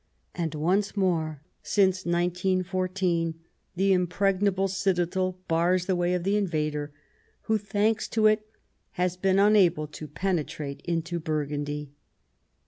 And 0.33 0.55
once 0.55 0.97
more, 0.97 1.43
since 1.61 2.07
1914, 2.07 3.35
the 3.75 3.93
impregnable 3.93 4.67
citadel 4.67 5.37
bars 5.47 5.85
the 5.85 5.95
wa}^ 5.95 6.15
of 6.15 6.23
the 6.23 6.37
invader, 6.37 6.91
who, 7.41 7.59
thanks 7.59 8.07
to 8.07 8.25
it, 8.25 8.49
has 8.93 9.15
been 9.15 9.37
unable 9.37 9.85
to 9.85 10.07
penetrate 10.07 10.81
into 10.85 11.19
Burgundy. 11.19 11.91